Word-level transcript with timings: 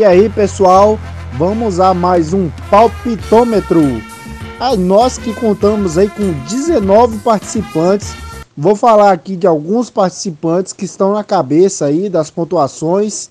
E 0.00 0.04
aí, 0.04 0.30
pessoal, 0.30 0.98
vamos 1.36 1.78
a 1.78 1.92
mais 1.92 2.32
um 2.32 2.48
palpitômetro. 2.70 3.82
Aí 4.58 4.74
nós 4.78 5.18
que 5.18 5.34
contamos 5.34 5.98
aí 5.98 6.08
com 6.08 6.32
19 6.48 7.18
participantes, 7.18 8.14
vou 8.56 8.74
falar 8.74 9.12
aqui 9.12 9.36
de 9.36 9.46
alguns 9.46 9.90
participantes 9.90 10.72
que 10.72 10.86
estão 10.86 11.12
na 11.12 11.22
cabeça 11.22 11.84
aí 11.84 12.08
das 12.08 12.30
pontuações. 12.30 13.28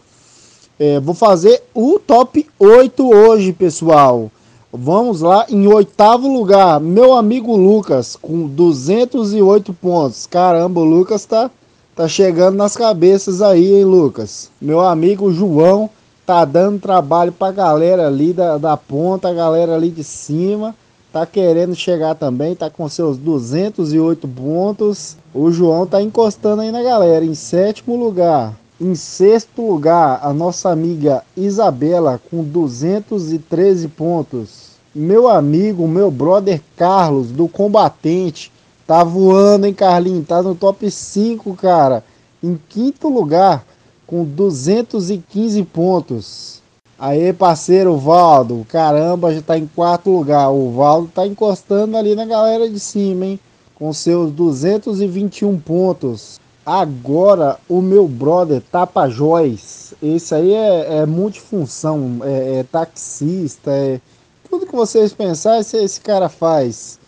É, 0.78 1.00
vou 1.00 1.16
fazer 1.16 1.64
o 1.74 1.98
top 1.98 2.48
8 2.60 3.16
hoje, 3.16 3.52
pessoal. 3.52 4.30
Vamos 4.72 5.22
lá, 5.22 5.48
em 5.50 5.66
oitavo 5.66 6.32
lugar, 6.32 6.80
meu 6.80 7.16
amigo 7.16 7.58
Lucas, 7.58 8.16
com 8.16 8.46
208 8.46 9.74
pontos. 9.74 10.28
Caramba, 10.28 10.82
o 10.82 10.86
Lucas 10.86 11.26
tá, 11.26 11.50
tá 11.96 12.08
chegando 12.08 12.58
nas 12.58 12.78
cabeças 12.78 13.42
aí, 13.42 13.74
hein, 13.74 13.86
Lucas? 13.86 14.52
Meu 14.62 14.82
amigo 14.82 15.34
João 15.34 15.90
tá 16.30 16.46
dando 16.46 16.80
trabalho 16.80 17.32
pra 17.32 17.52
galera 17.52 18.06
ali 18.06 18.34
da, 18.34 18.60
da 18.60 18.78
ponta, 18.78 19.30
a 19.30 19.34
galera 19.34 19.74
ali 19.74 19.90
de 19.90 20.04
cima. 20.04 20.76
Tá 21.12 21.26
querendo 21.26 21.74
chegar 21.74 22.14
também, 22.14 22.56
tá 22.56 22.70
com 22.70 22.88
seus 22.88 23.18
208 23.18 24.28
pontos. 24.28 25.18
O 25.34 25.52
João 25.52 25.88
tá 25.88 26.00
encostando 26.00 26.62
aí 26.62 26.72
na 26.72 26.84
galera. 26.84 27.26
Em 27.26 27.34
sétimo 27.34 27.96
lugar, 27.96 28.54
em 28.80 28.94
sexto 28.94 29.64
lugar, 29.72 30.20
a 30.22 30.32
nossa 30.32 30.70
amiga 30.70 31.24
Isabela 31.36 32.22
com 32.30 32.44
213 32.44 33.88
pontos. 33.88 34.74
Meu 34.94 35.28
amigo, 35.28 35.88
meu 35.88 36.12
brother 36.12 36.62
Carlos 36.78 37.32
do 37.32 37.48
Combatente 37.48 38.52
tá 38.86 39.04
voando, 39.04 39.66
hein, 39.66 39.74
Carlinhos? 39.74 40.28
Tá 40.28 40.44
no 40.44 40.54
top 40.54 40.92
5, 40.92 41.56
cara. 41.56 42.04
Em 42.44 42.56
quinto 42.70 43.10
lugar 43.10 43.66
com 44.10 44.24
215 44.24 45.64
pontos. 45.66 46.64
Aí, 46.98 47.32
parceiro 47.32 47.96
Valdo, 47.96 48.66
caramba, 48.68 49.32
já 49.32 49.42
tá 49.42 49.56
em 49.56 49.68
quarto 49.68 50.10
lugar. 50.10 50.50
O 50.50 50.72
Valdo 50.72 51.12
tá 51.14 51.28
encostando 51.28 51.96
ali 51.96 52.16
na 52.16 52.26
galera 52.26 52.68
de 52.68 52.80
cima, 52.80 53.28
hein? 53.28 53.40
Com 53.76 53.94
seus 53.94 54.32
221 54.32 55.60
pontos. 55.60 56.40
Agora, 56.66 57.60
o 57.70 57.82
meu 57.82 58.08
brother 58.08 58.64
Tapajós, 58.72 59.94
esse 60.02 60.34
aí 60.34 60.54
é, 60.54 61.02
é 61.02 61.06
multifunção, 61.06 62.18
é, 62.24 62.60
é, 62.60 62.64
taxista, 62.64 63.72
é 63.72 64.02
tudo 64.50 64.66
que 64.66 64.76
vocês 64.76 65.14
pensarem, 65.14 65.62
esse, 65.62 65.78
esse 65.78 66.02
cara 66.02 66.28
faz. 66.28 67.00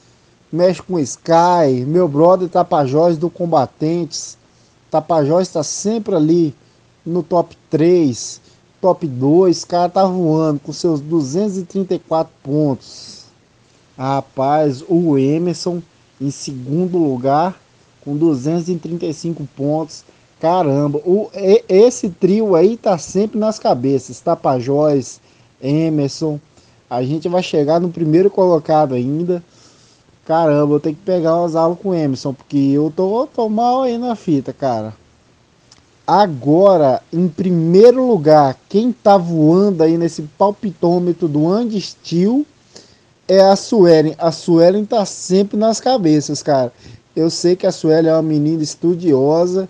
Mexe 0.53 0.83
com 0.83 0.99
Sky, 0.99 1.83
meu 1.87 2.07
brother 2.07 2.47
Tapajós 2.47 3.17
do 3.17 3.29
Combatentes. 3.29 4.37
Tapajós 4.91 5.47
está 5.47 5.63
sempre 5.63 6.15
ali 6.15 6.55
no 7.05 7.23
top 7.23 7.57
3, 7.69 8.41
top 8.79 9.07
2, 9.07 9.65
cara 9.65 9.89
tá 9.89 10.05
voando 10.05 10.59
com 10.59 10.73
seus 10.73 10.99
234 10.99 12.33
pontos. 12.43 13.25
Rapaz, 13.97 14.83
o 14.87 15.17
Emerson 15.17 15.81
em 16.19 16.31
segundo 16.31 16.97
lugar 16.97 17.59
com 18.03 18.15
235 18.15 19.47
pontos. 19.55 20.03
Caramba, 20.39 20.99
o, 21.05 21.29
esse 21.69 22.09
trio 22.09 22.55
aí 22.55 22.75
tá 22.75 22.97
sempre 22.97 23.39
nas 23.39 23.59
cabeças. 23.59 24.19
Tapajós, 24.19 25.21
Emerson. 25.61 26.39
A 26.89 27.03
gente 27.03 27.29
vai 27.29 27.43
chegar 27.43 27.79
no 27.79 27.89
primeiro 27.89 28.29
colocado 28.29 28.95
ainda. 28.95 29.43
Caramba, 30.25 30.75
eu 30.75 30.79
tenho 30.79 30.95
que 30.95 31.01
pegar 31.03 31.35
umas 31.35 31.55
aulas 31.55 31.79
com 31.79 31.89
o 31.89 31.95
Emerson, 31.95 32.33
porque 32.33 32.57
eu 32.57 32.91
tô, 32.95 33.27
tô 33.27 33.47
mal 33.49 33.83
aí 33.83 33.97
na 33.97 34.15
fita, 34.15 34.51
cara. 34.51 34.93
Agora, 36.13 37.01
em 37.13 37.29
primeiro 37.29 38.05
lugar, 38.05 38.57
quem 38.67 38.91
tá 38.91 39.15
voando 39.15 39.81
aí 39.81 39.97
nesse 39.97 40.23
palpitômetro 40.37 41.25
do 41.25 41.47
Andy 41.47 41.79
Steel 41.79 42.45
é 43.25 43.39
a 43.39 43.55
Suelen. 43.55 44.13
A 44.17 44.29
Suelen 44.29 44.83
tá 44.83 45.05
sempre 45.05 45.57
nas 45.57 45.79
cabeças, 45.79 46.43
cara. 46.43 46.73
Eu 47.15 47.29
sei 47.29 47.55
que 47.55 47.65
a 47.65 47.71
Sueli 47.71 48.09
é 48.09 48.11
uma 48.11 48.21
menina 48.21 48.61
estudiosa. 48.61 49.69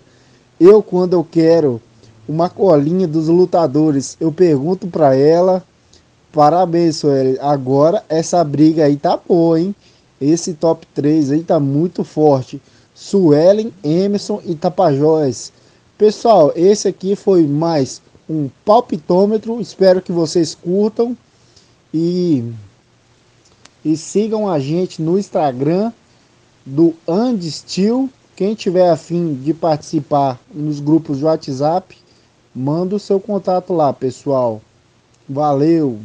Eu, 0.58 0.82
quando 0.82 1.12
eu 1.12 1.22
quero 1.22 1.80
uma 2.28 2.50
colinha 2.50 3.06
dos 3.06 3.28
lutadores, 3.28 4.16
eu 4.20 4.32
pergunto 4.32 4.88
para 4.88 5.14
ela. 5.14 5.62
Parabéns, 6.32 6.96
Sueli. 6.96 7.38
Agora 7.40 8.02
essa 8.08 8.42
briga 8.42 8.86
aí 8.86 8.96
tá 8.96 9.16
boa, 9.16 9.60
hein? 9.60 9.72
Esse 10.20 10.54
top 10.54 10.88
3 10.92 11.30
aí 11.30 11.44
tá 11.44 11.60
muito 11.60 12.02
forte. 12.02 12.60
Suelen, 12.92 13.72
Emerson 13.84 14.42
e 14.44 14.56
Tapajós. 14.56 15.52
Pessoal, 16.02 16.52
esse 16.56 16.88
aqui 16.88 17.14
foi 17.14 17.46
mais 17.46 18.02
um 18.28 18.50
palpitômetro. 18.64 19.60
Espero 19.60 20.02
que 20.02 20.10
vocês 20.10 20.52
curtam 20.52 21.16
e, 21.94 22.52
e 23.84 23.96
sigam 23.96 24.50
a 24.50 24.58
gente 24.58 25.00
no 25.00 25.16
Instagram 25.16 25.92
do 26.66 26.92
And 27.06 27.40
Steel. 27.42 28.10
Quem 28.34 28.52
tiver 28.56 28.90
afim 28.90 29.34
de 29.34 29.54
participar 29.54 30.40
nos 30.52 30.80
grupos 30.80 31.18
de 31.18 31.24
WhatsApp, 31.24 31.96
manda 32.52 32.96
o 32.96 32.98
seu 32.98 33.20
contato 33.20 33.72
lá, 33.72 33.92
pessoal. 33.92 34.60
Valeu! 35.28 36.00